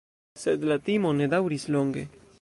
Sed 0.43 0.65
la 0.71 0.79
timo 0.89 1.13
ne 1.21 1.31
daŭris 1.37 1.71
longe. 1.77 2.09